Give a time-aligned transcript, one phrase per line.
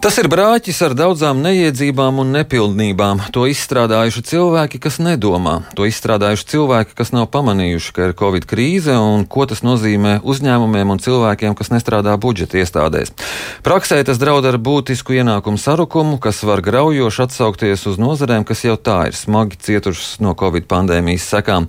[0.00, 3.18] Tas ir brāķis ar daudzām neiedzībām un nepilnībām.
[3.36, 5.58] To izstrādājuši cilvēki, kas nedomā.
[5.76, 10.94] To izstrādājuši cilvēki, kas nav pamanījuši, ka ir Covid krīze un ko tas nozīmē uzņēmumiem
[10.96, 13.12] un cilvēkiem, kas nestrādā budžeta iestādēs.
[13.60, 18.80] Praksē tas draud ar būtisku ienākumu sarukumu, kas var graujoši atsaukties uz nozarēm, kas jau
[18.80, 21.68] tā ir smagi cietušas no Covid pandēmijas sekām.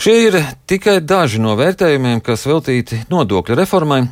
[0.00, 4.06] Šie ir tikai daži no vērtējumiem, kas veltīti nodokļu reformai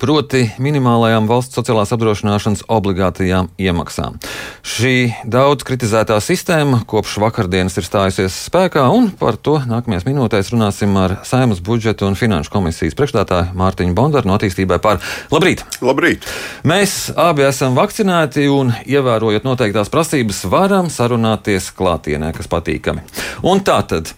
[0.00, 4.18] proti minimālajām valsts sociālās apdrošināšanas obligātajām iemaksām.
[4.64, 10.96] Šī daudz kritizētā sistēma kopš vakardienas ir stājusies spēkā, un par to nākamajās minūtēs runāsim
[11.00, 15.00] ar Saimas budžeta un finanšu komisijas priekšstādātāju Mārtiņu Bondaru no attīstībai par
[15.34, 15.64] Labrīt!
[15.84, 16.26] Labrīt!
[16.66, 23.06] Mēs abi esam vakcinēti un, ievērojot noteiktās prasības, varam sarunāties klātienē, kas patīkami.
[23.44, 24.14] Un tā tad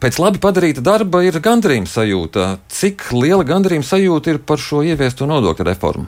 [0.00, 2.46] Pēc labi padarīta darba ir gandarījuma sajūta.
[2.68, 6.06] Cik liela gandarījuma sajūta ir par šo ieviesto nodokļu reformu?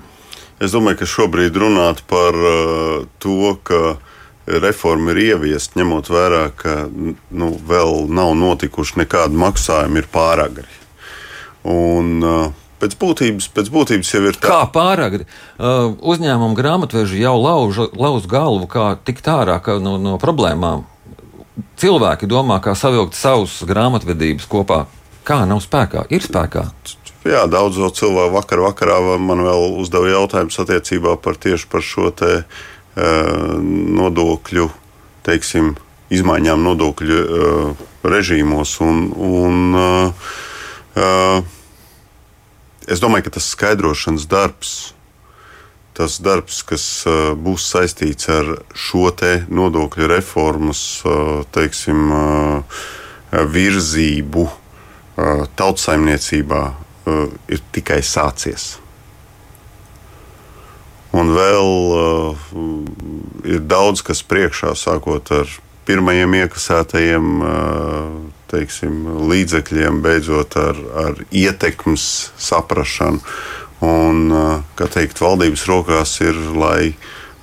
[0.61, 3.97] Es domāju, ka šobrīd runāt par uh, to, ka
[4.49, 10.81] reforma ir ieviesta, ņemot vērā, ka nu, vēl nav notikuši nekādi maksājumi, ir pāragri.
[11.69, 14.53] Un, uh, Pēc būtības, pēc būtības jau ir tā.
[14.53, 15.25] Kā pāragri?
[15.59, 20.85] Uh, uzņēmuma grāmatveži jau lauž, lauž galvu, kā tikt ārā no, no problēmām
[21.81, 24.85] cilvēki domā, kā savilkt savus grāmatvedības kopā.
[25.27, 26.07] Kā nav spēkā?
[26.15, 26.65] Ir spēkā.
[27.29, 32.31] Jā, daudz cilvēku vakar vakarā man vēl uzdeva jautājumus attiecībā par tieši par šo te,
[32.45, 33.59] uh,
[33.99, 34.69] nodokļu,
[35.27, 35.75] teiksim,
[36.15, 38.79] izmaiņām nodokļu uh, režīmos.
[38.87, 40.31] Un, un, uh,
[40.97, 41.43] uh,
[42.89, 44.79] es domāju, ka tas skaidrošanas darbs
[45.99, 49.11] tas darbs, kas uh, būs saistīts ar šo
[49.51, 52.83] nodokļu reformas uh, teiksim, uh,
[53.35, 54.49] virzību
[55.59, 56.61] tautsaimniecībā,
[57.51, 58.77] ir tikai sācies.
[61.11, 61.73] Un vēl
[63.51, 65.51] ir daudz kas priekšā, sākot ar
[65.91, 67.43] pirmajiem iekasētajiem
[68.49, 73.21] teiksim, līdzekļiem, beidzot ar, ar ietekmes saprāšanu.
[73.85, 74.33] Un,
[74.75, 76.95] kā teikt, valdības rokās ir, lai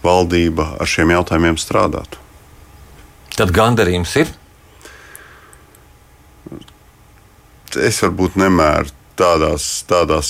[0.04, 2.20] valdība ar šiem jautājumiem strādātu.
[3.36, 4.32] Tad gandarījums ir?
[7.76, 10.30] Es varbūt nemēru tādās, tādās,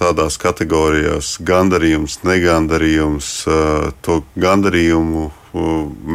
[0.00, 3.30] tādās kategorijās, gandarījums, negandarījums.
[4.04, 5.28] To gandarījumu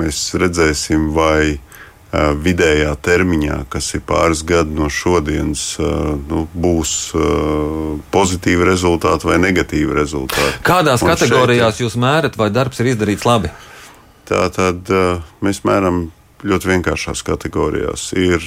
[0.02, 1.58] mēs redzēsim, vai
[2.14, 5.64] vidējā termiņā, kas ir pāris gadi no šodienas,
[6.30, 6.92] nu, būs
[8.14, 10.60] pozitīvi rezultāti vai negatīvi rezultāti.
[10.68, 13.50] Kādās Un kategorijās šeit, jūs mērat, vai darbs ir izdarīts labi?
[14.30, 14.94] Tā tad
[15.44, 16.06] mēs mēram
[16.48, 18.12] ļoti vienkāršās kategorijās.
[18.20, 18.46] Ir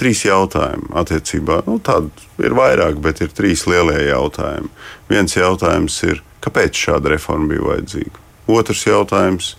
[0.00, 1.60] trīs jautājumi attiecībā.
[1.68, 2.10] Nu, Tādi
[2.42, 4.70] ir vairāk, bet ir trīs lielie jautājumi.
[5.10, 8.22] Viens jautājums ir, kāpēc šāda reforma bija vajadzīga?
[8.54, 9.54] Otrs jautājums,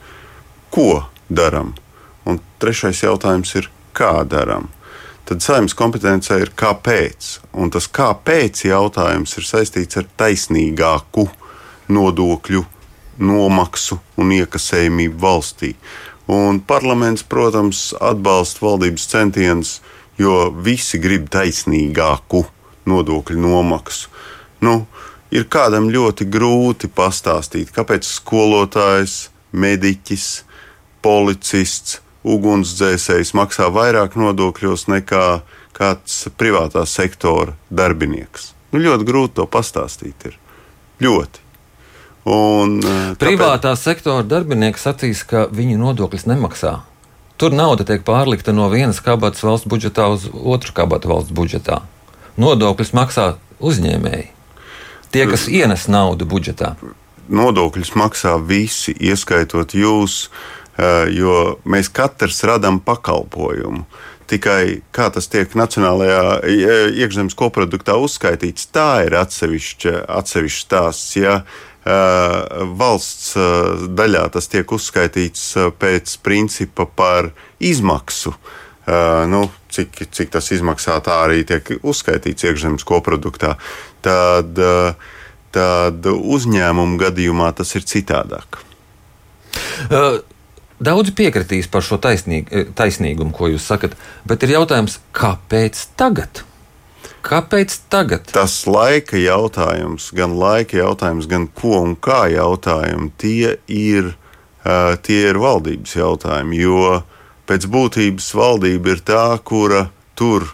[0.74, 1.74] ko darām?
[2.25, 4.69] Un trešais jautājums ir, kā darām.
[5.25, 7.40] Tad saimnes kompetencija ir kāpēc.
[7.58, 11.25] Un tas kāpēc jautājums ir saistīts ar taisnīgāku
[11.90, 12.62] nodokļu
[13.25, 15.74] nomaksu un iekasējumību valstī.
[16.30, 19.80] Un parlaments, protams, atbalsta valdības centienus,
[20.18, 22.44] jo visi grib taisnīgāku
[22.90, 24.09] nodokļu nomaksu.
[24.66, 24.85] Nu,
[25.34, 30.30] ir kādam ļoti grūti pastāstīt, kāpēc skolotājs, mediķis,
[31.06, 35.25] policists ugunsdzēsējs maksā vairāk nodokļos nekā
[35.75, 38.53] kāds privātā sektora darbinieks.
[38.74, 40.28] Nu, ļoti grūti to pastāstīt.
[40.28, 40.38] Ir.
[41.03, 41.44] Ļoti.
[42.25, 43.84] Un, eh, Privātā tāpēc...
[43.84, 46.80] sektora darbinieks sacīs, ka viņi nodokļus nemaksā.
[47.38, 51.81] Tur nauda tiek pārlikta no vienas kabatas valsts budžetā uz otru kabatu valsts budžetā.
[52.40, 54.31] Nodokļus maksā uzņēmēji.
[55.12, 56.74] Tie, kas ienes naudu budžetā.
[57.30, 60.65] Nodokļus maksā visi, ieskaitot jūs, uh,
[61.16, 63.86] jo mēs katrs radām pakalpojumu.
[64.25, 70.02] Tikai kā tas tiek nacionālajā eh, iekšzemes koproduktā uzskaitīts, tā ir atsevišķa,
[70.50, 71.14] stāsts.
[71.19, 73.35] Ja uh, valsts
[73.94, 77.29] daļā tas tiek uzskaitīts pēc principa par
[77.59, 78.34] izmaksu.
[79.29, 83.55] Nu, cik, cik tas izmaksā, tā arī tiek uzskaitīts iekšzemes koproduktā.
[84.05, 84.61] Tad,
[85.53, 88.61] tad uzņēmumu gadījumā tas ir citādāk.
[89.90, 90.22] Uh.
[90.76, 93.96] Daudzi piekritīs par šo taisnīg, eh, taisnīgumu, ko jūs sakat,
[94.28, 96.44] bet ir jautājums, kāpēc tagad?
[97.26, 98.28] Kāpēc tagad?
[98.30, 104.14] Tas laika jautājums, gan laika jautājums, gan ko un kā jautājumi, tie ir,
[104.66, 106.60] uh, tie ir valdības jautājumi.
[106.60, 107.04] Jo
[107.48, 110.52] pēc būtības valdība ir tā, kura tur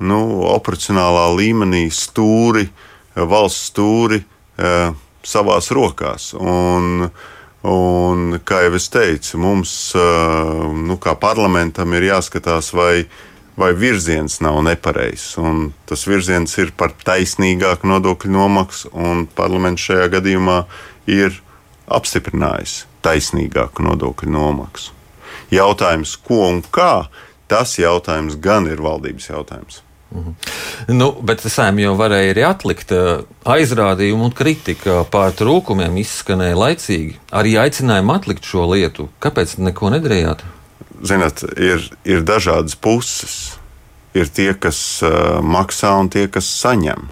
[0.00, 2.68] nu, operacionālā līmenī stūri,
[3.16, 4.92] valsts stūri uh,
[5.24, 6.34] savās rokās.
[6.34, 7.08] Un,
[7.66, 13.04] Un, kā jau es teicu, mums, nu, kā parlamentam, ir jāskatās, vai,
[13.60, 15.34] vai virziens nav nepareizs.
[15.88, 20.62] Tas virziens ir par taisnīgāku nodokļu nomaksu, un parlaments šajā gadījumā
[21.10, 21.36] ir
[21.90, 24.96] apstiprinājis taisnīgāku nodokļu nomaksu.
[25.52, 27.10] Jautājums, ko un kā,
[27.50, 29.82] tas jautājums gan ir valdības jautājums.
[30.10, 30.32] Mhm.
[30.98, 32.94] Nu, bet saimē jau varēja arī atlikt.
[33.46, 37.14] Aizrādījumu un kritika pār trūkumiem izskanēja laicīgi.
[37.30, 39.08] Arī aicinājumu atlikt šo lietu.
[39.22, 40.42] Kāpēc neko nedarījāt?
[41.06, 43.56] Ziniet, ir, ir dažādas puses.
[44.10, 47.06] Ir tie, kas uh, maksā, un tie, kas saņem.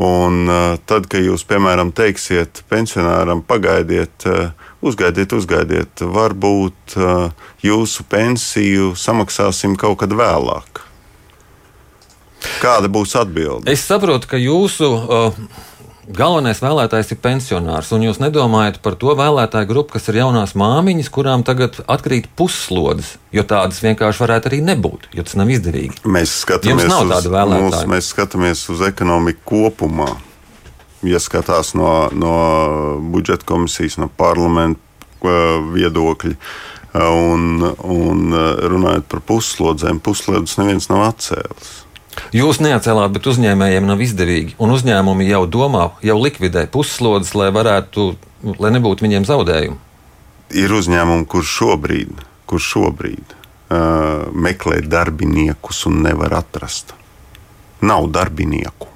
[0.00, 6.96] Un uh, tad, kad jūs, piemēram, teiksiet pensionāram, pagaidiet, uh, uzgaidiet, uzgaidiet, varbūt
[7.60, 10.88] jūsu pensiju samaksāsim kaut kad vēlāk.
[12.60, 13.70] Kāda būs atbilde?
[13.70, 15.42] Es saprotu, ka jūsu uh,
[16.10, 21.10] galvenais vēlētājs ir pensionārs, un jūs nedomājat par to vēlētāju grupu, kas ir jaunās māmiņas,
[21.12, 26.02] kurām tagad atkrīt pusslodzes, jo tādas vienkārši varētu arī nebūt, jo tas nav izdevīgi.
[26.04, 30.10] Mēs skatāmies, uz, mūs, mēs skatāmies uz ekonomiku kopumā.
[31.06, 32.34] Ja skatās no, no
[33.12, 34.82] budžeta komisijas, no parlamenta
[35.24, 41.79] uh, viedokļa, uh, un, un uh, runājot par puslodzēm, puslodzes neviens nav atcēlis.
[42.34, 44.56] Jūs neatcēlāt, bet uzņēmējiem nav izdevīgi.
[44.62, 48.12] Un uzņēmumi jau domā, jau likvidē pusslodzes, lai, varētu,
[48.58, 49.78] lai nebūtu viņiem zaudējumi.
[50.58, 56.96] Ir uzņēmumi, kurš šobrīd, kur šobrīd uh, meklē darbiniekus un nevar atrast.
[57.86, 58.90] Nav darbinieku.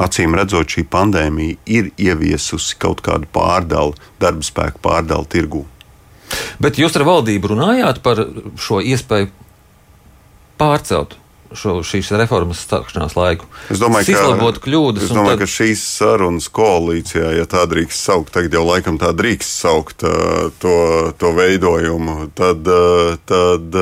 [0.00, 5.62] Acīm redzot, šī pandēmija ir ieviesusi kaut kādu pārdalu, darba spēku pārdalu tirgū.
[6.60, 8.20] Bet jūs ar valdību runājāt par
[8.60, 9.30] šo iespēju
[10.60, 11.16] pārcelt
[11.54, 13.48] šo, šīs reformas sākšanās laiku.
[13.72, 15.06] Es domāju, ka, izlabot kļūdas.
[15.08, 15.44] Es domāju, tad...
[15.44, 20.04] ka šīs sarunas koalīcijā, ja tā drīkst saukt, tagad jau laikam tā drīkst saukt
[20.62, 20.76] to,
[21.18, 22.68] to veidojumu, tad,
[23.30, 23.80] tad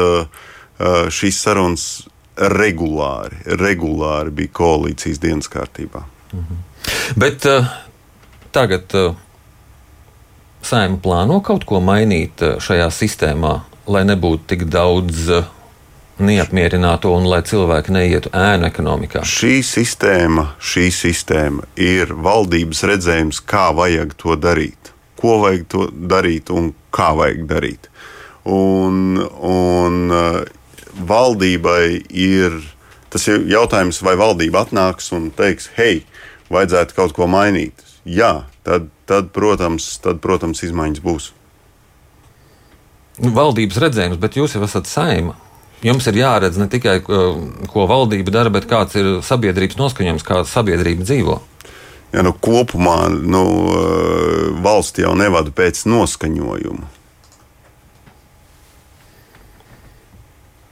[1.14, 1.88] šīs sarunas
[2.34, 6.04] regulāri, regulāri bija koalīcijas dienas kārtībā.
[6.34, 6.62] Mhm.
[7.20, 7.46] Bet
[8.54, 8.92] tagad
[10.64, 13.54] saima plāno kaut ko mainīt šajā sistēmā,
[13.86, 15.28] lai nebūtu tik daudz.
[15.28, 15.52] Uh,
[16.18, 19.24] neapmierināto un lai cilvēki neietu ēnu ekonomikā?
[19.26, 26.52] Šī sistēma, šī sistēma ir valdības redzējums, kā vajag to darīt, ko vajag to darīt
[26.54, 27.90] un kā vajag darīt.
[28.44, 30.44] Un, un uh,
[31.08, 32.60] valdībai ir
[33.14, 36.02] tas ir jautājums, vai valdība atnāks un teiks, hei,
[36.50, 37.84] vajadzētu kaut ko mainīt.
[38.04, 41.30] Jā, tad, tad, protams, tad protams, izmaiņas būs.
[43.22, 45.36] Nu, valdības redzējums, bet jūs jau esat saima.
[45.84, 51.04] Jums ir jāredz ne tikai, ko valdība dara, bet kāds ir sabiedrības noskaņojums, kā sabiedrība
[51.04, 51.40] dzīvo.
[52.14, 53.42] Ja, nu, kopumā nu,
[54.62, 56.86] valsts jau nevada pēc noskaņojuma.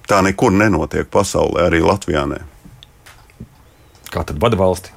[0.07, 2.25] Tā nekur nenotiek pasaulē, arī Latvijā.
[2.31, 2.43] Ne.
[4.13, 4.93] Kā tad vada valsti?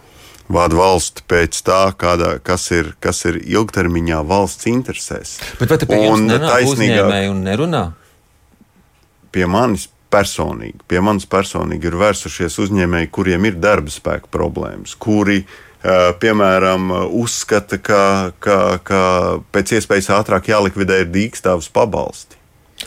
[0.52, 5.40] Vada valsti pēc tā, kādā, kas, ir, kas ir ilgtermiņā valsts interesēs.
[5.58, 6.76] Bet vai te pie jums nenāk taisnīgāk...
[6.76, 7.84] uzņēmēji un nerunā?
[9.34, 15.44] Pie manis personīgi, pie manis personīgi ir vērsušies uzņēmēji, kuriem ir darba spēka problēmas, kuri
[16.20, 18.02] piemēram, uzskata, ka,
[18.40, 19.02] ka, ka
[19.54, 22.40] pēc iespējas ātrāk jālikvidē ir dīkstāvs pabalsti.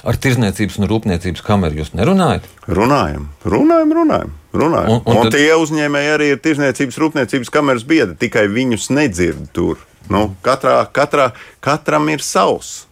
[0.05, 2.45] Ar tirzniecības un rūpniecības kameru jūs nerunājat?
[2.69, 4.35] Runājam, runājam, runājam.
[4.52, 4.91] runājam.
[4.93, 5.38] Un, un, un tad...
[5.38, 9.81] tie uzņēmēji arī ir tirzniecības, rūpniecības kameras biedri, tikai viņus nedzird tur.
[10.12, 11.31] Nu, katrā, katrā,
[11.64, 12.85] katram ir savs.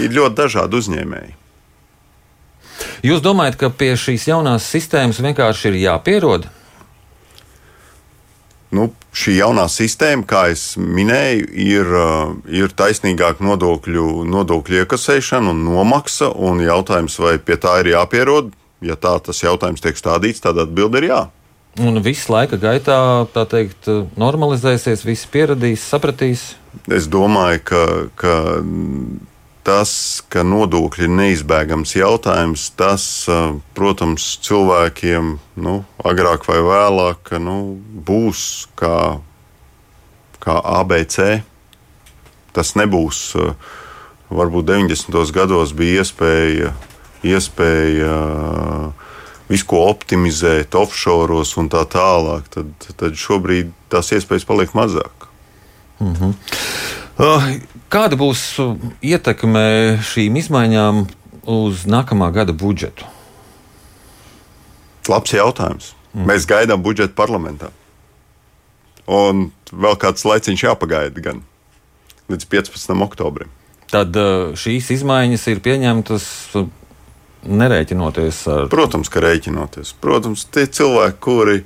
[0.00, 1.34] Ir ļoti dažādi uzņēmēji.
[3.06, 6.48] Jūs domājat, ka pie šīs jaunās sistēmas vienkārši ir jāpierod?
[8.74, 15.62] Nu, šī jaunā sistēma, kā jau minēju, ir, uh, ir taisnīgāka nodokļu, nodokļu iekasēšana un
[15.68, 16.32] nomaksa.
[16.34, 18.50] Un jautājums, vai pie tā ir jāpierod,
[18.84, 21.22] ja tā tas jautājums tiek stādīts, tad atbilde ir jā.
[21.76, 22.98] Un viss laika gaitā,
[23.34, 26.54] tā teikt, normalizēsies, viss pieradīs, sapratīs.
[26.92, 27.82] Es domāju, ka,
[28.16, 28.36] ka
[29.66, 29.90] tas,
[30.30, 33.04] ka nodokļi ir neizbēgams jautājums, tas,
[33.74, 35.32] protams, cilvēkiem
[35.62, 37.58] nu, agrāk vai vēlāk nu,
[38.06, 39.18] būs kā,
[40.42, 41.40] kā ABC.
[42.56, 43.32] Tas nebūs.
[44.26, 45.18] Varbūt 90.
[45.34, 46.72] gados bija iespēja,
[47.26, 48.14] iespēja
[49.46, 52.48] visu ko optimizēt, offshore un tā tālāk.
[52.54, 55.28] Tad, tad šobrīd tās iespējas paliek mazāk.
[56.00, 56.34] Mm -hmm.
[57.18, 57.48] Uh,
[57.92, 61.04] Kāda būs uh, ietekme šīm izmaiņām
[61.46, 63.06] uz nākamā gada budžetu?
[65.08, 65.92] Labs jautājums.
[66.12, 66.26] Mm.
[66.32, 67.70] Mēs gaidām budžetu parlamentā.
[69.06, 71.42] un vēl kāds laiciņš jāpagaida gan
[72.30, 72.96] līdz 15.
[73.06, 73.52] oktobrim.
[73.90, 74.16] Tad
[74.58, 76.26] šīs izmaiņas ir pieņemtas
[77.46, 78.64] nerēķinoties ar.
[78.72, 79.94] Protams, ka rēķinoties.
[80.02, 81.60] Protams, tie cilvēki, kuri,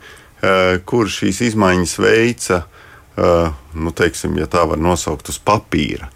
[0.84, 2.60] kuri šīs izmaiņas veica,
[3.20, 6.10] nu, teiksim, ja tā var nosaukt, uz papīra.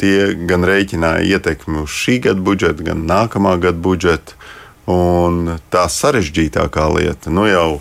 [0.00, 0.16] Tie
[0.48, 4.36] gan rēķināja ietekmi uz šī gada budžetu, gan nākamā gada budžetu.
[4.86, 7.80] Un tā sarežģītākā lieta, nu jau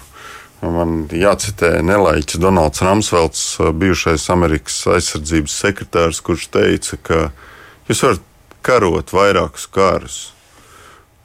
[0.65, 3.43] man jācitē nelaiķis Donalds Ramsvelts,
[3.77, 7.19] bijušais Amerikas aizsardzības sekretārs, kurš teica, ka
[7.89, 8.23] jūs varat
[8.65, 10.17] karot vairākus karus,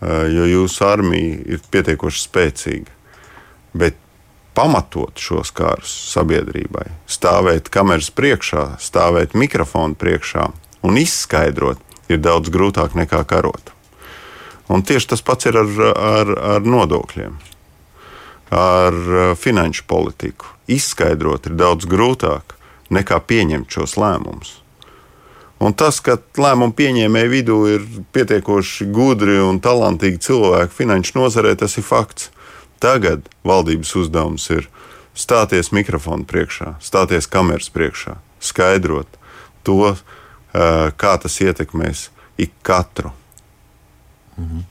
[0.02, 2.92] jo jūsu armija ir pietiekoši spēcīga.
[3.72, 3.96] Bet
[4.54, 10.48] pamatot šos kārus sabiedrībai, stāvēt kameras priekšā, stāvēt mikrofonu priekšā
[10.86, 11.80] un izskaidrot,
[12.10, 13.72] ir daudz grūtāk nekā karot.
[14.70, 17.36] Un tieši tas pats ir ar, ar, ar nodokļiem,
[18.54, 20.50] ar uh, finanšu politiku.
[20.70, 22.54] Izskaidrot ir daudz grūtāk
[22.94, 24.58] nekā pieņemt šos lēmumus.
[25.60, 27.82] Un tas, ka lēmumu pieņēmēju vidū ir
[28.16, 32.30] pietiekoši gudri un talantīgi cilvēki finanšu nozarē, tas ir fakts.
[32.80, 34.68] Tagad valdības uzdevums ir
[35.16, 39.18] stāties mikrofonu priekšā, stāties kameras priekšā, skaidrot
[39.66, 42.08] to, uh, kā tas ietekmēs
[42.40, 43.12] ik katru.
[44.40, 44.64] Mhm.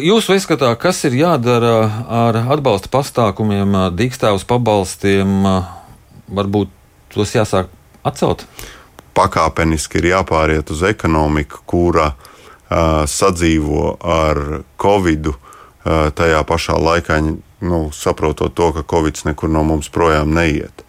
[0.00, 1.74] Jūsu izskatā, kas ir jādara
[2.08, 5.44] ar atbalsta pasākumiem, dīkstāvus pabalstiem,
[6.32, 6.72] varbūt
[7.12, 7.68] tos jāsāk
[8.06, 8.46] atcelt?
[9.18, 15.34] Pakāpeniski ir jāpāriet uz ekonomiku, kura uh, sadzīvo ar Covid.
[15.78, 17.20] Uh, tajā pašā laikā,
[17.62, 20.84] nu, saprotot to, ka Covid nekur no mums projām neiet.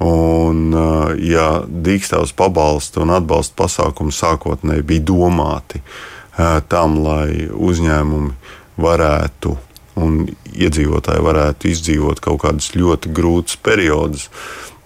[0.00, 8.32] Un, uh, ja dīkstāvs pabalsta un atbalsta pasākumi sākotnēji bija domāti uh, tam, lai uzņēmumi
[8.80, 9.54] varētu
[10.00, 10.24] un
[10.56, 14.28] iedzīvotāji varētu izdzīvot kaut kādus ļoti grūtus periodus,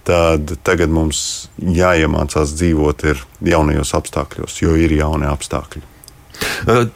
[0.04, 3.06] tad tagad mums jāiemācās dzīvot
[3.46, 5.93] jaunajos apstākļos, jo ir jauni apstākļi.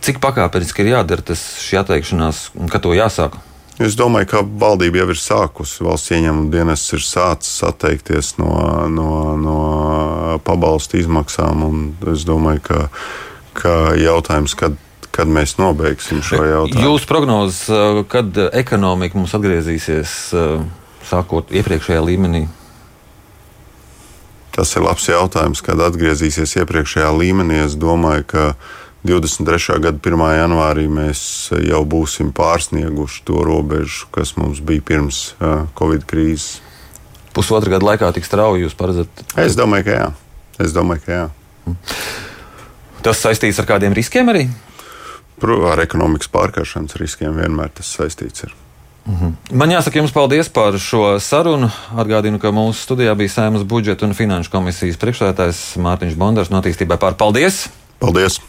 [0.04, 3.38] Cik pakāpeniski ir jādara tas šī atteikšanās, kad to jāsāk?
[3.78, 5.84] Es domāju, ka valdība jau ir sākusi.
[5.86, 8.50] Valsts ieņēmuma dienests ir sācis atteikties no,
[8.90, 9.58] no, no
[10.42, 11.62] pabalstu izmaksām.
[12.10, 12.80] Es domāju, ka
[13.58, 14.76] ka jautājums, kad,
[15.14, 16.84] kad mēs nobeigsim šo jautājumu.
[16.84, 20.62] Jūsu prognozes, uh, kad ekonomika mums atgriezīsies uh,
[21.08, 22.46] sākot iepriekšējā līmenī?
[24.54, 27.62] Tas ir labs jautājums, kad atgriezīsies iepriekšējā līmenī.
[27.66, 28.44] Es domāju, ka
[29.08, 29.80] 23.
[29.80, 30.24] gada 1.
[30.38, 31.20] janvārī mēs
[31.64, 36.60] jau būsim pārsnieguši to robežu, kas mums bija pirms uh, Covid krīzes.
[37.36, 39.24] Pusotra gada laikā tik strauji jūs paredzat?
[39.40, 40.06] Es domāju, ka jā.
[40.58, 41.26] Es domāju, ka jā.
[43.04, 44.48] Tas saistīts ar kādiem riskiem arī?
[45.70, 48.48] Ar ekonomikas pārkāršanas riskiem vienmēr tas saistīts.
[48.48, 48.56] Ir.
[49.08, 49.32] Mhm.
[49.56, 51.70] Man jāsaka jums paldies par šo sarunu.
[51.96, 57.00] Atgādinu, ka mūsu studijā bija Sēmas budžeta un finanšu komisijas priekšsēdētājs Mārtiņš Bondars no attīstībai
[57.00, 57.16] pār.
[57.16, 57.68] Paldies!
[58.02, 58.42] Paldies!